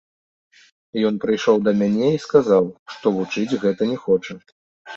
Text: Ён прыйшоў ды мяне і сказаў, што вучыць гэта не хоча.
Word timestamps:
Ён 1.09 1.19
прыйшоў 1.25 1.57
ды 1.67 1.75
мяне 1.83 2.09
і 2.15 2.23
сказаў, 2.25 2.73
што 2.97 3.15
вучыць 3.21 3.57
гэта 3.69 3.81
не 3.95 4.03
хоча. 4.05 4.33